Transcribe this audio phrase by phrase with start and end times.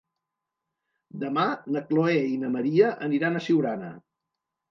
[1.23, 1.43] Demà
[1.75, 3.93] na Chloé i na Maria aniran a Siurana.